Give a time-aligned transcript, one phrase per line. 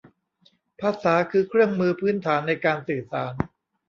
[0.81, 3.33] ภาษาคือเครื่องมือพื้นฐานในการสื่อสาร